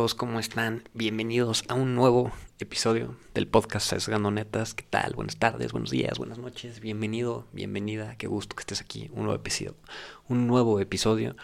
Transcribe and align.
amigos? 0.00 0.14
¿Cómo 0.14 0.40
están? 0.40 0.88
Bienvenidos 0.94 1.64
a 1.68 1.74
un 1.74 1.94
nuevo 1.94 2.32
episodio 2.58 3.16
del 3.34 3.46
podcast 3.46 3.90
Sesgando 3.90 4.30
Netas. 4.30 4.72
¿Qué 4.72 4.82
tal? 4.88 5.12
Buenas 5.12 5.36
tardes, 5.36 5.72
buenos 5.72 5.90
días, 5.90 6.16
buenas 6.16 6.38
noches. 6.38 6.80
Bienvenido, 6.80 7.46
bienvenida. 7.52 8.16
Qué 8.16 8.26
gusto 8.26 8.56
que 8.56 8.62
estés 8.62 8.80
aquí. 8.80 9.10
Un 9.12 9.24
nuevo 9.24 9.34
episodio. 9.34 9.76
Un 10.26 10.46
nuevo 10.46 10.80
episodio. 10.80 11.36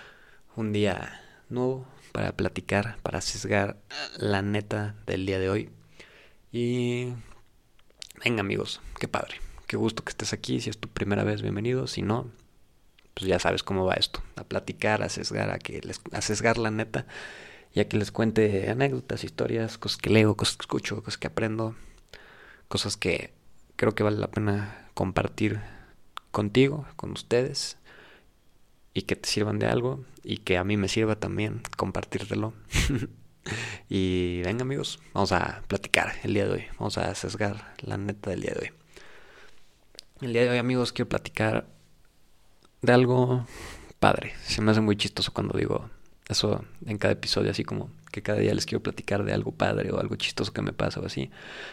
Un 0.55 0.73
día 0.73 1.21
nuevo 1.51 1.87
para 2.13 2.33
platicar, 2.33 2.97
para 3.03 3.21
sesgar 3.21 3.77
la 4.17 4.41
neta 4.41 4.95
del 5.05 5.27
día 5.27 5.39
de 5.39 5.51
hoy. 5.51 5.71
Y 6.51 7.13
venga 8.25 8.41
amigos, 8.41 8.81
qué 8.99 9.07
padre. 9.07 9.37
Qué 9.67 9.77
gusto 9.77 10.03
que 10.03 10.11
estés 10.13 10.33
aquí. 10.33 10.63
Si 10.63 10.71
es 10.71 10.79
tu 10.79 10.89
primera 10.89 11.25
vez, 11.25 11.43
bienvenido. 11.43 11.87
Si 11.89 12.01
no, 12.01 12.31
pues 13.13 13.27
ya 13.27 13.39
sabes 13.39 13.63
cómo 13.63 13.85
va 13.85 13.97
esto. 13.97 14.23
A 14.37 14.45
platicar, 14.45 15.03
a 15.03 15.11
sesgar, 15.11 15.51
a, 15.51 15.59
que 15.59 15.83
les, 15.83 16.01
a 16.13 16.23
sesgar 16.23 16.57
la 16.57 16.71
neta 16.71 17.05
ya 17.75 17.89
que 17.89 17.97
les 17.97 18.11
cuente 18.11 18.71
anécdotas, 18.71 19.25
historias, 19.25 19.79
cosas 19.79 19.99
que 19.99 20.11
leo, 20.11 20.37
cosas 20.37 20.57
que 20.57 20.63
escucho, 20.63 21.03
cosas 21.03 21.19
que 21.19 21.27
aprendo, 21.27 21.75
cosas 22.69 22.97
que 22.97 23.33
creo 23.77 23.95
que 23.95 24.03
vale 24.03 24.19
la 24.19 24.31
pena 24.31 24.89
compartir 24.95 25.61
contigo, 26.31 26.87
con 26.97 27.13
ustedes, 27.13 27.77
y 28.95 29.03
que 29.03 29.17
te 29.17 29.29
sirvan 29.29 29.59
de 29.59 29.67
algo, 29.67 30.05
y 30.23 30.39
que 30.39 30.57
a 30.57 30.65
mí 30.65 30.77
me 30.77 30.89
sirva 30.89 31.17
también 31.17 31.63
compartírtelo. 31.77 32.55
y 33.89 34.41
venga 34.43 34.63
amigos, 34.63 34.99
vamos 35.13 35.33
a 35.33 35.63
platicar 35.69 36.15
el 36.25 36.35
día 36.35 36.47
de 36.47 36.51
hoy, 36.51 36.65
vamos 36.79 36.99
a 36.99 37.15
sesgar 37.15 37.75
la 37.83 37.97
neta 37.99 38.31
del 38.31 38.41
día 38.41 38.55
de 38.55 38.61
hoy. 38.61 38.73
El 40.23 40.33
día 40.33 40.43
de 40.43 40.51
hoy 40.51 40.59
amigos 40.59 40.93
quiero 40.93 41.11
platicar 41.11 41.67
de 42.81 42.93
algo 42.93 43.47
padre, 43.99 44.35
se 44.45 44.63
me 44.63 44.71
hace 44.71 44.81
muy 44.81 44.97
chistoso 44.97 45.33
cuando 45.33 45.59
digo 45.59 45.91
eso 46.29 46.65
en 46.87 46.99
cada 46.99 47.13
episodio, 47.13 47.51
así 47.51 47.65
como 47.65 47.91
que 48.11 48.23
cada 48.23 48.39
día 48.39 48.55
les 48.55 48.67
quiero 48.67 48.83
platicar 48.83 49.25
de 49.25 49.33
algo 49.33 49.53
padre 49.53 49.93
o 49.93 50.01
algo 50.01 50.17
chistoso 50.17 50.53
que 50.53 50.63
me 50.63 50.73
pasa 50.73 51.01
o 51.01 51.07
así. 51.07 51.31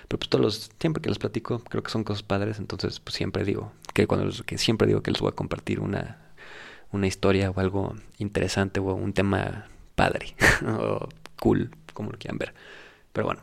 Pero 0.08 0.20
pues 0.20 0.30
todos 0.30 0.44
los, 0.44 0.72
siempre 0.80 1.02
que 1.02 1.10
les 1.10 1.20
platico, 1.20 1.60
creo 1.60 1.82
que 1.82 1.92
son 1.92 2.04
cosas 2.04 2.24
padres, 2.24 2.60
entonces 2.60 3.00
pues 3.00 3.16
siempre 3.16 3.44
digo, 3.44 3.72
que 3.94 4.08
cuando 4.08 4.32
que 4.46 4.58
siempre 4.58 4.88
digo 4.88 5.02
que 5.02 5.12
les 5.12 5.22
voy 5.22 5.30
a 5.30 5.36
compartir 5.36 5.80
una, 5.80 6.18
una 6.92 7.08
historia 7.08 7.50
o 7.50 7.60
algo 7.60 7.96
interesante 8.18 8.80
o 8.80 8.94
un 8.94 9.14
tema 9.14 9.68
padre 9.96 10.36
o 10.80 11.10
cool, 11.40 11.72
como 11.94 12.12
lo 12.12 12.18
quieran 12.18 12.38
ver. 12.38 12.54
Pero 13.12 13.26
bueno, 13.26 13.42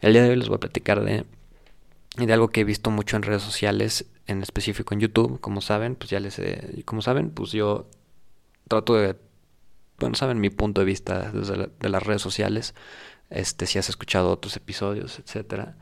el 0.00 0.12
día 0.12 0.22
de 0.22 0.30
hoy 0.30 0.36
les 0.36 0.48
voy 0.48 0.56
a 0.56 0.60
platicar 0.60 1.04
de, 1.04 1.24
de 2.16 2.32
algo 2.32 2.48
que 2.48 2.60
he 2.60 2.64
visto 2.64 2.90
mucho 2.90 3.16
en 3.16 3.22
redes 3.22 3.42
sociales, 3.42 4.06
en 4.26 4.42
específico 4.42 4.94
en 4.94 5.00
YouTube, 5.00 5.40
como 5.40 5.60
saben, 5.60 5.96
pues 5.96 6.10
ya 6.10 6.20
les, 6.20 6.40
como 6.84 7.02
saben, 7.02 7.30
pues 7.30 7.52
yo 7.52 7.86
trato 8.68 8.94
de 8.94 9.16
bueno, 9.98 10.14
saben 10.16 10.40
mi 10.40 10.50
punto 10.50 10.80
de 10.80 10.86
vista 10.86 11.30
desde 11.32 11.70
de 11.78 11.88
las 11.88 12.02
redes 12.02 12.22
sociales, 12.22 12.74
este, 13.30 13.66
si 13.66 13.78
has 13.78 13.88
escuchado 13.88 14.30
otros 14.30 14.56
episodios, 14.56 15.18
etcétera, 15.18 15.76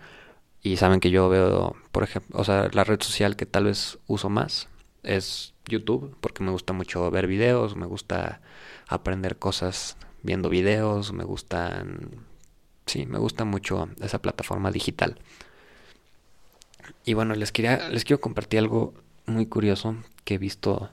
y 0.63 0.77
saben 0.77 1.01
que 1.01 1.11
yo 1.11 1.29
veo, 1.29 1.77
por 1.91 2.05
ejemplo, 2.05 2.39
o 2.41 2.45
sea, 2.45 2.69
la 2.73 2.85
red 2.85 3.01
social 3.03 3.37
que 3.37 3.47
tal 3.47 3.65
vez 3.65 3.99
uso 4.07 4.29
más 4.31 4.69
es 5.03 5.55
YouTube, 5.67 6.17
porque 6.21 6.45
me 6.45 6.53
gusta 6.53 6.73
mucho 6.73 7.11
ver 7.11 7.27
videos, 7.27 7.77
me 7.77 7.87
gusta 7.87 8.41
aprender 8.89 9.39
cosas 9.39 9.97
viendo 10.23 10.49
videos, 10.49 11.13
me 11.13 11.25
gustan, 11.25 12.11
sí, 12.87 13.07
me 13.07 13.19
gusta 13.19 13.45
mucho 13.45 13.89
esa 14.01 14.21
plataforma 14.23 14.71
digital. 14.71 15.19
Y 17.05 17.15
bueno, 17.15 17.35
les 17.35 17.53
quería, 17.53 17.89
les 17.89 18.05
quiero 18.05 18.21
compartir 18.21 18.61
algo 18.61 18.95
muy 19.27 19.47
curioso 19.47 19.97
que 20.25 20.35
he 20.35 20.39
visto 20.39 20.91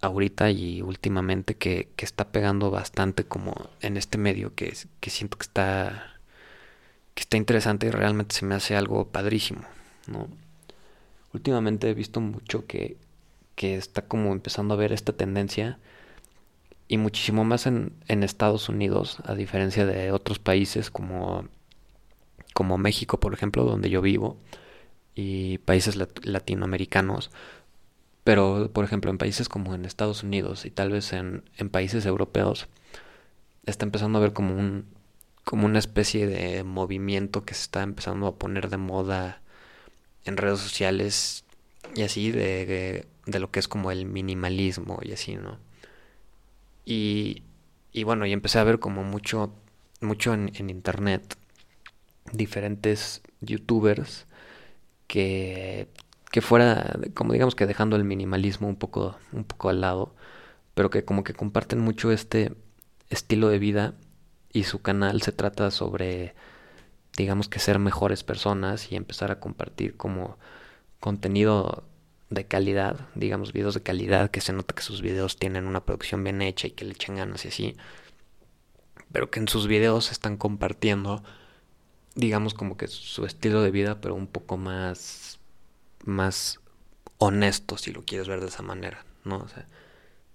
ahorita 0.00 0.50
y 0.50 0.82
últimamente 0.82 1.56
que, 1.56 1.90
que, 1.96 2.04
está 2.04 2.32
pegando 2.32 2.70
bastante 2.70 3.24
como 3.24 3.70
en 3.80 3.96
este 3.96 4.18
medio 4.18 4.54
que, 4.54 4.74
que 5.00 5.10
siento 5.10 5.36
que 5.38 5.44
está 5.44 6.20
que 7.14 7.22
está 7.22 7.36
interesante 7.36 7.86
y 7.88 7.90
realmente 7.90 8.34
se 8.34 8.46
me 8.46 8.54
hace 8.54 8.76
algo 8.76 9.08
padrísimo, 9.08 9.62
¿no? 10.06 10.28
Últimamente 11.32 11.90
he 11.90 11.94
visto 11.94 12.20
mucho 12.20 12.66
que, 12.66 12.96
que 13.56 13.76
está 13.76 14.02
como 14.02 14.32
empezando 14.32 14.74
a 14.74 14.76
ver 14.76 14.92
esta 14.92 15.12
tendencia 15.12 15.78
y 16.88 16.96
muchísimo 16.98 17.44
más 17.44 17.66
en, 17.66 17.92
en 18.08 18.22
Estados 18.22 18.68
Unidos, 18.68 19.18
a 19.24 19.34
diferencia 19.34 19.86
de 19.86 20.12
otros 20.12 20.38
países 20.38 20.90
como, 20.90 21.44
como 22.52 22.78
México, 22.78 23.20
por 23.20 23.32
ejemplo, 23.34 23.64
donde 23.64 23.90
yo 23.90 24.02
vivo, 24.02 24.36
y 25.14 25.58
países 25.58 25.96
latinoamericanos, 26.24 27.30
pero, 28.30 28.70
por 28.72 28.84
ejemplo, 28.84 29.10
en 29.10 29.18
países 29.18 29.48
como 29.48 29.74
en 29.74 29.84
Estados 29.84 30.22
Unidos 30.22 30.64
y 30.64 30.70
tal 30.70 30.92
vez 30.92 31.12
en, 31.12 31.42
en 31.56 31.68
países 31.68 32.06
europeos, 32.06 32.68
está 33.66 33.84
empezando 33.84 34.18
a 34.18 34.22
ver 34.22 34.32
como 34.32 34.54
un 34.54 34.86
como 35.42 35.66
una 35.66 35.80
especie 35.80 36.28
de 36.28 36.62
movimiento 36.62 37.44
que 37.44 37.54
se 37.54 37.62
está 37.62 37.82
empezando 37.82 38.28
a 38.28 38.36
poner 38.36 38.68
de 38.70 38.76
moda 38.76 39.42
en 40.24 40.36
redes 40.36 40.60
sociales 40.60 41.44
y 41.96 42.02
así 42.02 42.30
de, 42.30 43.04
de, 43.26 43.40
lo 43.40 43.50
que 43.50 43.58
es 43.58 43.66
como 43.66 43.90
el 43.90 44.06
minimalismo 44.06 45.00
y 45.02 45.10
así, 45.10 45.34
¿no? 45.34 45.58
Y, 46.84 47.42
y 47.92 48.04
bueno, 48.04 48.26
y 48.26 48.32
empecé 48.32 48.60
a 48.60 48.64
ver 48.64 48.78
como 48.78 49.02
mucho, 49.02 49.52
mucho 50.00 50.34
en, 50.34 50.52
en 50.54 50.70
internet 50.70 51.36
diferentes 52.32 53.22
youtubers 53.40 54.26
que 55.08 55.88
que 56.30 56.40
fuera, 56.40 56.98
como 57.14 57.32
digamos 57.32 57.54
que 57.54 57.66
dejando 57.66 57.96
el 57.96 58.04
minimalismo 58.04 58.68
un 58.68 58.76
poco, 58.76 59.18
un 59.32 59.44
poco 59.44 59.68
al 59.68 59.80
lado, 59.80 60.14
pero 60.74 60.90
que 60.90 61.04
como 61.04 61.24
que 61.24 61.34
comparten 61.34 61.80
mucho 61.80 62.12
este 62.12 62.52
estilo 63.10 63.48
de 63.48 63.58
vida 63.58 63.94
y 64.52 64.64
su 64.64 64.80
canal 64.82 65.22
se 65.22 65.32
trata 65.32 65.70
sobre, 65.70 66.34
digamos 67.16 67.48
que 67.48 67.58
ser 67.58 67.78
mejores 67.78 68.24
personas 68.24 68.90
y 68.92 68.96
empezar 68.96 69.30
a 69.32 69.40
compartir 69.40 69.96
como 69.96 70.38
contenido 71.00 71.84
de 72.30 72.46
calidad, 72.46 73.08
digamos 73.16 73.52
videos 73.52 73.74
de 73.74 73.82
calidad, 73.82 74.30
que 74.30 74.40
se 74.40 74.52
nota 74.52 74.74
que 74.74 74.82
sus 74.82 75.02
videos 75.02 75.36
tienen 75.36 75.66
una 75.66 75.84
producción 75.84 76.22
bien 76.22 76.42
hecha 76.42 76.68
y 76.68 76.72
que 76.72 76.84
le 76.84 76.92
echan 76.92 77.16
ganas 77.16 77.44
y 77.44 77.48
así, 77.48 77.76
pero 79.10 79.30
que 79.30 79.40
en 79.40 79.48
sus 79.48 79.66
videos 79.66 80.12
están 80.12 80.36
compartiendo, 80.36 81.24
digamos 82.14 82.54
como 82.54 82.76
que 82.76 82.86
su 82.86 83.24
estilo 83.26 83.62
de 83.62 83.72
vida, 83.72 84.00
pero 84.00 84.14
un 84.14 84.28
poco 84.28 84.56
más 84.56 85.39
más 86.04 86.60
honesto, 87.18 87.76
si 87.76 87.92
lo 87.92 88.02
quieres 88.02 88.28
ver 88.28 88.40
de 88.40 88.48
esa 88.48 88.62
manera, 88.62 89.04
¿no? 89.24 89.38
O 89.38 89.48
sea, 89.48 89.66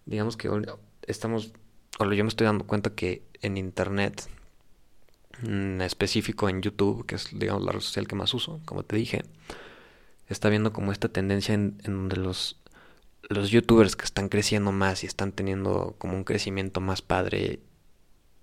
digamos 0.05 0.37
que 0.37 0.49
estamos, 1.07 1.51
o 1.99 2.11
yo 2.11 2.23
me 2.23 2.29
estoy 2.29 2.45
dando 2.45 2.65
cuenta 2.65 2.91
que 2.91 3.23
en 3.41 3.57
Internet, 3.57 4.27
en 5.43 5.81
específico 5.81 6.47
en 6.47 6.61
YouTube, 6.61 7.05
que 7.05 7.15
es, 7.15 7.29
digamos, 7.37 7.63
la 7.63 7.71
red 7.71 7.81
social 7.81 8.07
que 8.07 8.15
más 8.15 8.33
uso, 8.33 8.61
como 8.65 8.83
te 8.83 8.95
dije, 8.95 9.23
está 10.29 10.49
viendo 10.49 10.73
como 10.73 10.91
esta 10.91 11.09
tendencia 11.09 11.53
en, 11.53 11.77
donde 11.83 12.17
los, 12.17 12.59
los 13.29 13.49
youtubers 13.49 13.95
que 13.95 14.05
están 14.05 14.29
creciendo 14.29 14.71
más 14.71 15.03
y 15.03 15.07
están 15.07 15.31
teniendo 15.31 15.95
como 15.97 16.15
un 16.15 16.23
crecimiento 16.23 16.81
más 16.81 17.01
padre 17.01 17.59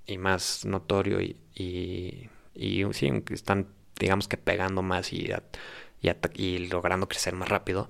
y 0.07 0.19
más 0.19 0.65
notorio 0.65 1.21
y, 1.21 1.37
y, 1.55 2.29
y 2.55 2.85
sí, 2.93 3.11
están, 3.31 3.69
digamos 3.99 4.29
que 4.29 4.37
pegando 4.37 4.83
más 4.83 5.13
y 5.13 5.31
y, 6.35 6.59
logrando 6.69 7.09
crecer 7.09 7.35
más 7.35 7.49
rápido, 7.49 7.89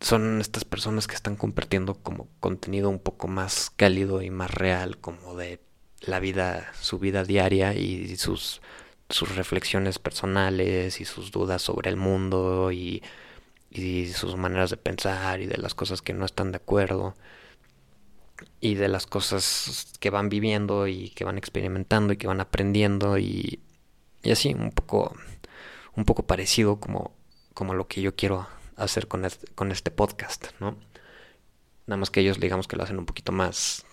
son 0.00 0.40
estas 0.40 0.64
personas 0.64 1.06
que 1.06 1.14
están 1.14 1.36
compartiendo 1.36 1.94
como 1.94 2.28
contenido 2.40 2.88
un 2.88 3.00
poco 3.00 3.28
más 3.28 3.70
cálido 3.70 4.22
y 4.22 4.30
más 4.30 4.52
real, 4.52 4.98
como 4.98 5.34
de 5.36 5.60
la 6.00 6.20
vida, 6.20 6.72
su 6.80 6.98
vida 6.98 7.24
diaria 7.24 7.74
y 7.74 8.16
sus, 8.16 8.60
sus 9.08 9.34
reflexiones 9.36 9.98
personales 9.98 11.00
y 11.00 11.04
sus 11.04 11.32
dudas 11.32 11.62
sobre 11.62 11.90
el 11.90 11.96
mundo 11.96 12.70
y, 12.72 13.02
y 13.70 14.06
sus 14.08 14.36
maneras 14.36 14.70
de 14.70 14.76
pensar 14.76 15.40
y 15.40 15.46
de 15.46 15.58
las 15.58 15.74
cosas 15.74 16.02
que 16.02 16.12
no 16.14 16.24
están 16.24 16.52
de 16.52 16.58
acuerdo 16.58 17.14
y 18.60 18.74
de 18.74 18.88
las 18.88 19.06
cosas 19.06 19.92
que 20.00 20.10
van 20.10 20.28
viviendo 20.28 20.86
y 20.86 21.10
que 21.10 21.24
van 21.24 21.38
experimentando 21.38 22.12
y 22.12 22.16
que 22.16 22.26
van 22.26 22.40
aprendiendo 22.40 23.18
y, 23.18 23.60
y 24.22 24.30
así 24.30 24.54
un 24.54 24.70
poco 24.72 25.14
un 25.98 26.04
poco 26.04 26.22
parecido 26.22 26.78
como, 26.78 27.12
como 27.54 27.74
lo 27.74 27.88
que 27.88 28.00
yo 28.00 28.14
quiero 28.14 28.46
hacer 28.76 29.08
con 29.08 29.24
este, 29.24 29.48
con 29.54 29.72
este 29.72 29.90
podcast, 29.90 30.46
¿no? 30.60 30.76
Nada 31.86 31.98
más 31.98 32.10
que 32.10 32.20
ellos 32.20 32.38
digamos 32.38 32.68
que 32.68 32.76
lo 32.76 32.84
hacen 32.84 32.98
un 32.98 33.06
poquito 33.06 33.32
más 33.32 33.84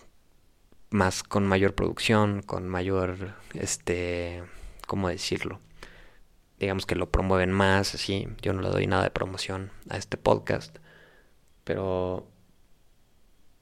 más 0.92 1.24
con 1.24 1.48
mayor 1.48 1.74
producción, 1.74 2.44
con 2.44 2.70
mayor 2.70 3.34
este, 3.56 4.44
¿cómo 4.86 5.10
decirlo? 5.10 5.60
Digamos 6.60 6.86
que 6.86 6.96
lo 6.96 7.10
promueven 7.10 7.52
más, 7.52 7.96
así. 7.96 8.28
Yo 8.40 8.54
no 8.54 8.62
le 8.62 8.70
doy 8.70 8.86
nada 8.86 9.04
de 9.04 9.10
promoción 9.10 9.72
a 9.90 9.98
este 9.98 10.16
podcast, 10.18 10.78
pero 11.64 12.28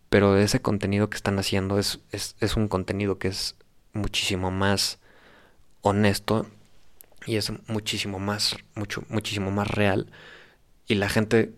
pero 0.09 0.37
ese 0.37 0.61
contenido 0.61 1.09
que 1.09 1.15
están 1.15 1.39
haciendo 1.39 1.79
es, 1.79 2.01
es, 2.11 2.35
es 2.41 2.57
un 2.57 2.67
contenido 2.67 3.17
que 3.19 3.29
es 3.29 3.55
muchísimo 3.93 4.51
más 4.51 4.99
honesto 5.81 6.45
y 7.25 7.37
es 7.37 7.51
muchísimo 7.67 8.19
más, 8.19 8.55
mucho, 8.75 9.03
muchísimo 9.09 9.51
más 9.51 9.67
real. 9.67 10.11
Y 10.87 10.95
la 10.95 11.09
gente 11.09 11.53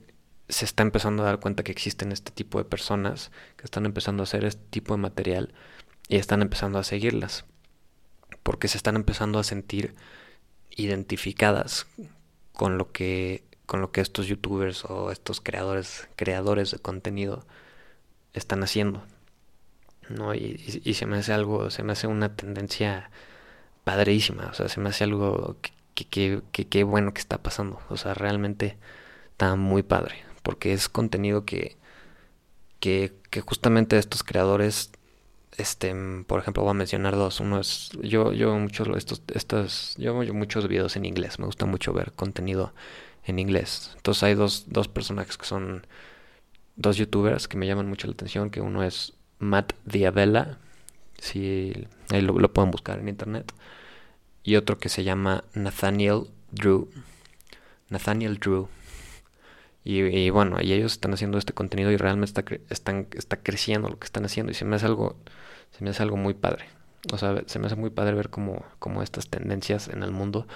se 0.50 0.66
está 0.66 0.84
empezando 0.84 1.24
a 1.24 1.28
dar 1.28 1.40
cuenta 1.40 1.64
que 1.64 1.72
existen 1.72 2.12
este 2.12 2.32
tipo 2.32 2.58
de 2.58 2.66
personas 2.66 3.32
que 3.58 3.64
están 3.64 3.86
empezando 3.86 4.22
a 4.24 4.26
hacer 4.26 4.46
este 4.46 4.64
tipo 4.70 4.94
de 4.94 5.02
material 5.02 5.54
y 6.08 6.18
están 6.18 6.42
empezando 6.42 6.80
a 6.80 6.84
seguirlas. 6.84 7.46
porque 8.44 8.68
se 8.68 8.78
están 8.78 8.96
empezando 8.96 9.40
a 9.40 9.44
sentir 9.44 9.96
identificadas 10.70 11.88
con 12.54 12.78
lo 12.78 12.92
que 12.92 13.44
con 13.66 13.82
lo 13.82 13.92
que 13.92 14.02
estos 14.02 14.28
youtubers 14.28 14.86
o 14.86 15.12
estos 15.12 15.42
creadores 15.42 16.08
creadores 16.16 16.72
de 16.72 16.80
contenido 16.80 17.46
están 18.34 18.64
haciendo 18.64 19.04
no 20.10 20.36
y, 20.36 20.82
y, 20.84 20.94
se 20.94 21.08
me 21.08 21.18
hace 21.18 21.34
algo 21.34 21.72
se 21.72 21.84
me 21.84 21.94
hace 21.94 22.08
una 22.08 22.36
tendencia 22.36 23.10
padrísima 23.86 24.48
o 24.52 24.54
sea 24.54 24.68
se 24.68 24.82
me 24.82 24.90
hace 24.90 25.06
algo 25.06 25.56
que 25.62 25.72
que, 26.04 26.42
que, 26.52 26.68
que 26.68 26.84
bueno 26.84 27.14
que 27.14 27.22
está 27.22 27.42
pasando 27.42 27.80
o 27.90 27.96
sea 27.96 28.14
realmente 28.14 28.78
está 29.32 29.56
muy 29.56 29.82
padre 29.84 30.26
porque 30.44 30.74
es 30.74 30.90
contenido 30.90 31.46
que 31.46 31.78
que, 32.82 33.14
que 33.30 33.42
justamente 33.42 33.98
estos 33.98 34.24
creadores 34.24 34.92
este 35.58 35.96
por 36.28 36.42
ejemplo 36.42 36.64
voy 36.64 36.72
a 36.72 36.74
mencionar 36.74 37.16
dos 37.16 37.40
uno 37.40 37.62
es 37.62 37.92
yo 38.02 38.34
yo 38.34 38.58
muchos 38.60 38.90
estos 38.98 39.22
estos 39.34 39.96
yo 39.98 40.18
veo 40.18 40.34
muchos 40.34 40.68
videos 40.68 40.98
en 40.98 41.06
inglés 41.06 41.40
me 41.40 41.46
gusta 41.46 41.66
mucho 41.66 41.94
ver 41.94 42.12
contenido 42.12 42.74
en 43.24 43.40
inglés 43.40 43.92
entonces 43.96 44.24
hay 44.24 44.36
dos 44.36 44.66
dos 44.68 44.90
personajes 44.90 45.38
que 45.38 45.46
son 45.46 45.88
dos 46.76 46.98
youtubers 46.98 47.48
que 47.48 47.58
me 47.58 47.68
llaman 47.68 47.88
mucho 47.88 48.08
la 48.08 48.14
atención 48.14 48.50
que 48.50 48.60
uno 48.60 48.84
es 48.84 49.14
Matt 49.40 49.74
Diabella 49.86 50.60
si 51.20 51.88
ahí 52.12 52.22
lo, 52.22 52.38
lo 52.40 52.54
pueden 52.54 52.72
buscar 52.72 53.00
en 53.00 53.10
internet 53.10 53.54
y 54.44 54.56
otro 54.56 54.78
que 54.78 54.90
se 54.90 55.04
llama 55.04 55.44
Nathaniel 55.54 56.30
Drew 56.52 56.90
Nathaniel 57.90 58.38
Drew 58.38 58.68
y, 59.88 60.32
bueno, 60.32 60.58
y 60.60 60.74
ellos 60.74 60.94
están 60.94 61.14
haciendo 61.14 61.38
este 61.38 61.54
contenido 61.54 61.92
y 61.92 61.98
realmente 61.98 62.42
está, 62.42 62.44
están, 62.72 63.08
está 63.14 63.38
creciendo 63.44 63.88
lo 63.88 64.00
que 64.00 64.06
están 64.06 64.26
haciendo. 64.26 64.52
Y 64.52 64.56
se 64.56 64.66
me 64.66 64.76
hace 64.76 64.88
algo, 64.88 65.16
se 65.70 65.84
me 65.84 65.92
hace 65.92 66.02
algo 66.02 66.18
muy 66.18 66.34
padre. 66.34 66.66
O 67.14 67.20
sea, 67.20 67.44
se 67.46 67.60
me 67.60 67.68
hace 67.68 67.76
muy 67.76 67.92
padre 67.92 68.16
ver 68.16 68.32
cómo, 68.32 68.66
cómo 68.80 69.04
estas 69.04 69.30
tendencias 69.30 69.88
en 69.88 70.02
el 70.02 70.10
mundo, 70.10 70.48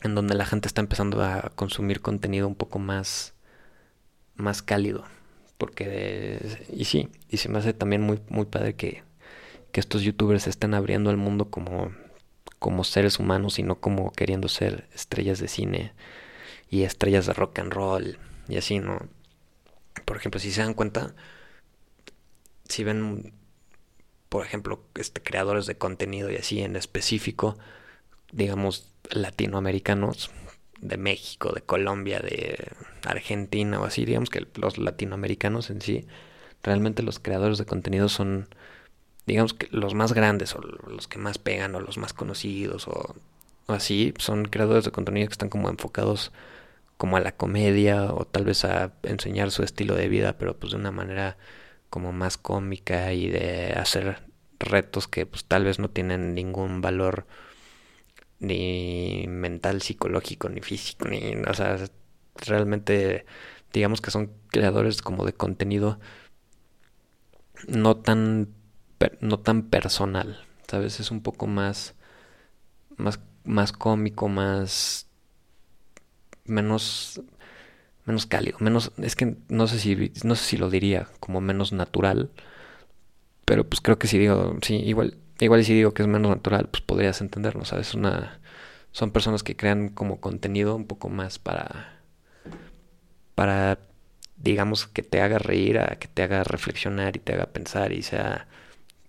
en 0.00 0.14
donde 0.14 0.36
la 0.36 0.46
gente 0.46 0.68
está 0.68 0.80
empezando 0.80 1.24
a 1.24 1.50
consumir 1.56 2.02
contenido 2.02 2.46
un 2.46 2.54
poco 2.54 2.78
más, 2.78 3.34
más 4.36 4.62
cálido. 4.62 5.02
Porque, 5.58 6.38
y 6.72 6.84
sí, 6.84 7.08
y 7.28 7.38
se 7.38 7.48
me 7.48 7.58
hace 7.58 7.72
también 7.74 8.02
muy, 8.02 8.20
muy 8.28 8.46
padre 8.46 8.76
que, 8.76 9.02
que 9.74 9.80
estos 9.80 10.02
youtubers 10.02 10.46
estén 10.46 10.72
abriendo 10.72 11.10
el 11.10 11.16
mundo 11.16 11.50
como, 11.50 11.92
como 12.60 12.84
seres 12.84 13.18
humanos 13.18 13.58
y 13.58 13.64
no 13.64 13.80
como 13.80 14.12
queriendo 14.12 14.46
ser 14.46 14.88
estrellas 14.94 15.40
de 15.40 15.48
cine 15.48 15.92
y 16.70 16.84
estrellas 16.84 17.26
de 17.26 17.32
rock 17.32 17.58
and 17.58 17.72
roll 17.72 18.16
y 18.48 18.56
así, 18.56 18.78
¿no? 18.78 19.00
Por 20.04 20.16
ejemplo, 20.16 20.38
si 20.38 20.52
se 20.52 20.62
dan 20.62 20.74
cuenta, 20.74 21.16
si 22.68 22.84
ven, 22.84 23.34
por 24.28 24.46
ejemplo, 24.46 24.84
este, 24.94 25.20
creadores 25.20 25.66
de 25.66 25.76
contenido 25.76 26.30
y 26.30 26.36
así 26.36 26.62
en 26.62 26.76
específico, 26.76 27.58
digamos, 28.30 28.92
latinoamericanos, 29.10 30.30
de 30.80 30.98
México, 30.98 31.50
de 31.52 31.62
Colombia, 31.62 32.20
de 32.20 32.70
Argentina 33.04 33.80
o 33.80 33.86
así, 33.86 34.04
digamos 34.04 34.30
que 34.30 34.46
los 34.54 34.78
latinoamericanos 34.78 35.70
en 35.70 35.80
sí, 35.80 36.06
realmente 36.62 37.02
los 37.02 37.18
creadores 37.18 37.58
de 37.58 37.66
contenido 37.66 38.08
son, 38.08 38.48
digamos 39.26 39.54
que 39.54 39.68
los 39.70 39.94
más 39.94 40.12
grandes 40.12 40.54
o 40.54 40.60
los 40.60 41.08
que 41.08 41.18
más 41.18 41.38
pegan 41.38 41.74
o 41.74 41.80
los 41.80 41.98
más 41.98 42.12
conocidos 42.12 42.88
o, 42.88 43.14
así, 43.66 44.14
son 44.18 44.44
creadores 44.46 44.84
de 44.84 44.90
contenido 44.90 45.28
que 45.28 45.32
están 45.32 45.48
como 45.48 45.70
enfocados 45.70 46.32
como 46.96 47.16
a 47.16 47.20
la 47.20 47.32
comedia 47.32 48.12
o 48.12 48.24
tal 48.24 48.44
vez 48.44 48.64
a 48.64 48.92
enseñar 49.02 49.50
su 49.50 49.62
estilo 49.62 49.94
de 49.94 50.08
vida, 50.08 50.36
pero 50.38 50.56
pues 50.56 50.72
de 50.72 50.78
una 50.78 50.92
manera 50.92 51.36
como 51.90 52.12
más 52.12 52.36
cómica 52.38 53.12
y 53.12 53.28
de 53.28 53.72
hacer 53.72 54.22
retos 54.58 55.08
que 55.08 55.26
pues 55.26 55.44
tal 55.44 55.64
vez 55.64 55.78
no 55.78 55.90
tienen 55.90 56.34
ningún 56.34 56.80
valor 56.80 57.26
ni 58.40 59.26
mental, 59.28 59.82
psicológico, 59.82 60.48
ni 60.48 60.60
físico, 60.60 61.06
ni, 61.08 61.34
o 61.48 61.54
sea, 61.54 61.78
realmente 62.36 63.26
digamos 63.72 64.00
que 64.00 64.10
son 64.10 64.32
creadores 64.48 65.02
como 65.02 65.24
de 65.24 65.32
contenido 65.32 65.98
no 67.68 67.96
tan 67.96 68.54
no 69.20 69.38
tan 69.40 69.62
personal, 69.62 70.44
¿sabes? 70.68 71.00
Es 71.00 71.10
un 71.10 71.22
poco 71.22 71.46
más 71.46 71.94
más 72.96 73.20
más 73.44 73.72
cómico, 73.72 74.28
más 74.28 75.08
menos 76.44 77.20
menos 78.06 78.26
cálido, 78.26 78.58
menos 78.60 78.92
es 78.98 79.16
que 79.16 79.36
no 79.48 79.66
sé 79.66 79.78
si 79.78 80.12
no 80.24 80.34
sé 80.34 80.44
si 80.44 80.56
lo 80.56 80.70
diría 80.70 81.08
como 81.20 81.40
menos 81.40 81.72
natural, 81.72 82.30
pero 83.44 83.68
pues 83.68 83.80
creo 83.80 83.98
que 83.98 84.06
si 84.08 84.18
digo, 84.18 84.56
sí, 84.62 84.76
igual 84.76 85.18
igual 85.40 85.64
si 85.64 85.74
digo 85.74 85.92
que 85.94 86.02
es 86.02 86.08
menos 86.08 86.30
natural, 86.30 86.68
pues 86.70 86.82
podrías 86.82 87.20
entenderlo, 87.20 87.64
¿sabes? 87.64 87.94
Una 87.94 88.40
son 88.92 89.10
personas 89.10 89.42
que 89.42 89.56
crean 89.56 89.88
como 89.88 90.20
contenido 90.20 90.76
un 90.76 90.86
poco 90.86 91.08
más 91.08 91.38
para 91.38 92.00
para 93.34 93.78
digamos 94.36 94.86
que 94.86 95.02
te 95.02 95.20
haga 95.22 95.38
reír, 95.38 95.78
a 95.78 95.96
que 95.98 96.08
te 96.08 96.22
haga 96.22 96.44
reflexionar 96.44 97.16
y 97.16 97.20
te 97.20 97.34
haga 97.34 97.46
pensar 97.46 97.92
y 97.92 98.02
sea 98.02 98.48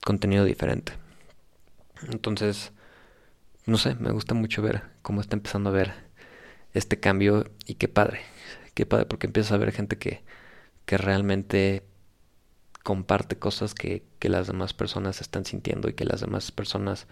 contenido 0.05 0.45
diferente. 0.45 0.93
Entonces, 2.11 2.71
no 3.65 3.77
sé, 3.77 3.95
me 3.95 4.11
gusta 4.11 4.35
mucho 4.35 4.61
ver 4.61 4.83
cómo 5.01 5.19
está 5.19 5.35
empezando 5.35 5.69
a 5.71 5.73
ver 5.73 5.93
este 6.73 6.99
cambio 6.99 7.51
y 7.65 7.75
qué 7.75 7.87
padre, 7.87 8.21
qué 8.75 8.85
padre 8.85 9.07
porque 9.07 9.25
empiezas 9.25 9.51
a 9.51 9.57
ver 9.57 9.71
gente 9.71 9.97
que, 9.97 10.23
que 10.85 10.97
realmente 10.97 11.83
comparte 12.83 13.37
cosas 13.37 13.73
que, 13.73 14.03
que 14.19 14.29
las 14.29 14.45
demás 14.45 14.73
personas 14.73 15.21
están 15.21 15.43
sintiendo 15.43 15.89
y 15.89 15.93
que 15.93 16.05
las 16.05 16.21
demás 16.21 16.51
personas 16.51 17.07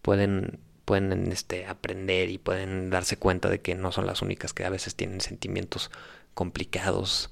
pueden 0.00 0.60
pueden 0.84 1.30
este 1.30 1.66
aprender 1.66 2.28
y 2.28 2.38
pueden 2.38 2.90
darse 2.90 3.16
cuenta 3.16 3.48
de 3.48 3.60
que 3.60 3.74
no 3.74 3.92
son 3.92 4.06
las 4.06 4.22
únicas 4.22 4.52
que 4.52 4.64
a 4.64 4.70
veces 4.70 4.94
tienen 4.94 5.20
sentimientos 5.20 5.90
complicados 6.34 7.30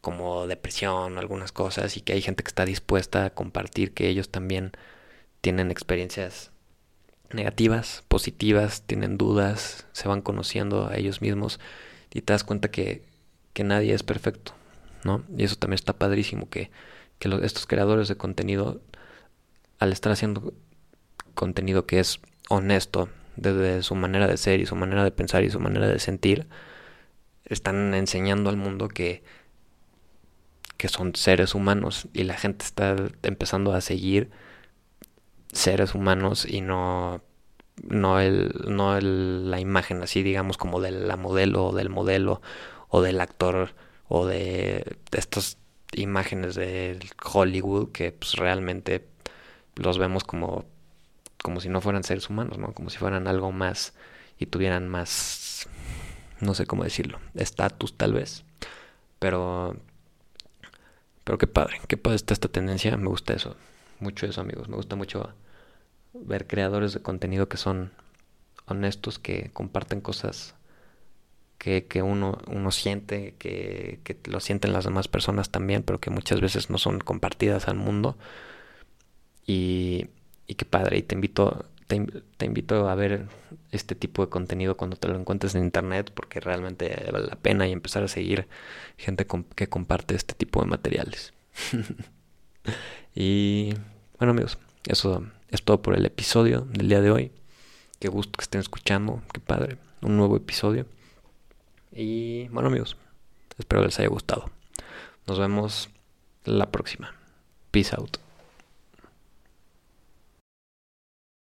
como 0.00 0.46
depresión 0.46 1.18
algunas 1.18 1.52
cosas 1.52 1.96
y 1.96 2.00
que 2.00 2.14
hay 2.14 2.22
gente 2.22 2.42
que 2.42 2.48
está 2.48 2.64
dispuesta 2.64 3.26
a 3.26 3.30
compartir 3.30 3.92
que 3.92 4.08
ellos 4.08 4.30
también 4.30 4.72
tienen 5.40 5.70
experiencias 5.70 6.50
negativas, 7.32 8.04
positivas, 8.08 8.82
tienen 8.86 9.18
dudas, 9.18 9.86
se 9.92 10.08
van 10.08 10.22
conociendo 10.22 10.88
a 10.88 10.96
ellos 10.96 11.20
mismos 11.20 11.60
y 12.12 12.22
te 12.22 12.32
das 12.32 12.44
cuenta 12.44 12.70
que, 12.70 13.04
que 13.52 13.64
nadie 13.64 13.94
es 13.94 14.02
perfecto, 14.02 14.52
¿no? 15.04 15.24
Y 15.36 15.44
eso 15.44 15.56
también 15.56 15.76
está 15.76 15.92
padrísimo, 15.92 16.48
que, 16.48 16.70
que 17.18 17.28
estos 17.42 17.66
creadores 17.66 18.08
de 18.08 18.16
contenido, 18.16 18.80
al 19.78 19.92
estar 19.92 20.12
haciendo 20.12 20.52
contenido 21.34 21.86
que 21.86 22.00
es 22.00 22.20
honesto 22.48 23.08
desde 23.36 23.82
su 23.82 23.94
manera 23.94 24.26
de 24.26 24.36
ser 24.36 24.60
y 24.60 24.66
su 24.66 24.76
manera 24.76 25.04
de 25.04 25.12
pensar 25.12 25.44
y 25.44 25.50
su 25.50 25.60
manera 25.60 25.86
de 25.86 26.00
sentir, 26.00 26.48
están 27.44 27.94
enseñando 27.94 28.50
al 28.50 28.56
mundo 28.56 28.88
que, 28.88 29.22
que 30.80 30.88
son 30.88 31.14
seres 31.14 31.54
humanos 31.54 32.08
y 32.14 32.24
la 32.24 32.38
gente 32.38 32.64
está 32.64 32.96
empezando 33.22 33.74
a 33.74 33.82
seguir 33.82 34.30
seres 35.52 35.94
humanos 35.94 36.46
y 36.48 36.62
no 36.62 37.20
no 37.82 38.18
el 38.18 38.54
no 38.66 38.96
el, 38.96 39.50
la 39.50 39.60
imagen 39.60 40.02
así 40.02 40.22
digamos 40.22 40.56
como 40.56 40.80
de 40.80 40.90
la 40.92 41.18
modelo 41.18 41.66
o 41.66 41.74
del 41.74 41.90
modelo 41.90 42.40
o 42.88 43.02
del 43.02 43.20
actor 43.20 43.74
o 44.08 44.24
de, 44.24 44.96
estas 45.12 45.58
imágenes 45.92 46.54
de 46.54 46.98
Hollywood 47.22 47.92
que 47.92 48.12
pues 48.12 48.36
realmente 48.36 49.06
los 49.76 49.98
vemos 49.98 50.24
como 50.24 50.64
como 51.42 51.60
si 51.60 51.68
no 51.68 51.82
fueran 51.82 52.04
seres 52.04 52.30
humanos, 52.30 52.56
¿no? 52.56 52.72
Como 52.72 52.88
si 52.88 52.96
fueran 52.96 53.28
algo 53.28 53.52
más 53.52 53.92
y 54.38 54.46
tuvieran 54.46 54.88
más 54.88 55.68
no 56.40 56.54
sé 56.54 56.64
cómo 56.64 56.84
decirlo, 56.84 57.20
estatus 57.34 57.98
tal 57.98 58.14
vez. 58.14 58.44
Pero 59.18 59.76
pero 61.30 61.38
qué 61.38 61.46
padre, 61.46 61.80
qué 61.86 61.96
padre 61.96 62.16
está 62.16 62.34
esta 62.34 62.48
tendencia, 62.48 62.96
me 62.96 63.06
gusta 63.06 63.34
eso 63.34 63.54
mucho 64.00 64.26
eso, 64.26 64.40
amigos. 64.40 64.68
Me 64.68 64.74
gusta 64.74 64.96
mucho 64.96 65.32
ver 66.12 66.48
creadores 66.48 66.92
de 66.92 67.02
contenido 67.02 67.48
que 67.48 67.56
son 67.56 67.92
honestos, 68.66 69.20
que 69.20 69.50
comparten 69.52 70.00
cosas 70.00 70.56
que, 71.58 71.86
que 71.86 72.02
uno, 72.02 72.38
uno 72.48 72.72
siente, 72.72 73.36
que, 73.38 74.00
que 74.02 74.16
lo 74.24 74.40
sienten 74.40 74.72
las 74.72 74.84
demás 74.84 75.06
personas 75.06 75.50
también, 75.50 75.84
pero 75.84 76.00
que 76.00 76.10
muchas 76.10 76.40
veces 76.40 76.68
no 76.68 76.78
son 76.78 76.98
compartidas 76.98 77.68
al 77.68 77.76
mundo. 77.76 78.16
Y, 79.46 80.08
y 80.48 80.54
qué 80.56 80.64
padre, 80.64 80.98
y 80.98 81.02
te 81.02 81.14
invito, 81.14 81.64
te, 81.90 82.46
invito 82.46 82.88
a 82.88 82.94
ver 82.94 83.26
este 83.72 83.94
tipo 83.94 84.24
de 84.24 84.30
contenido 84.30 84.76
cuando 84.76 84.96
te 84.96 85.08
lo 85.08 85.18
encuentres 85.18 85.54
en 85.54 85.64
internet, 85.64 86.12
porque 86.14 86.40
realmente 86.40 87.08
vale 87.12 87.26
la 87.26 87.36
pena 87.36 87.66
y 87.66 87.72
empezar 87.72 88.02
a 88.04 88.08
seguir 88.08 88.46
gente 88.96 89.26
que 89.54 89.68
comparte 89.68 90.14
este 90.14 90.34
tipo 90.34 90.60
de 90.60 90.66
materiales. 90.66 91.32
y 93.14 93.74
bueno 94.18 94.32
amigos, 94.32 94.58
eso 94.86 95.26
es 95.48 95.62
todo 95.62 95.82
por 95.82 95.94
el 95.94 96.06
episodio 96.06 96.62
del 96.62 96.88
día 96.88 97.00
de 97.00 97.10
hoy. 97.10 97.32
Qué 97.98 98.08
gusto 98.08 98.38
que 98.38 98.44
estén 98.44 98.60
escuchando, 98.60 99.22
qué 99.32 99.40
padre, 99.40 99.76
un 100.00 100.16
nuevo 100.16 100.36
episodio. 100.36 100.86
Y 101.92 102.48
bueno 102.48 102.68
amigos, 102.68 102.96
espero 103.58 103.84
les 103.84 103.98
haya 103.98 104.08
gustado. 104.08 104.50
Nos 105.26 105.38
vemos 105.38 105.90
la 106.44 106.70
próxima. 106.70 107.14
Peace 107.72 107.94
out. 107.96 108.29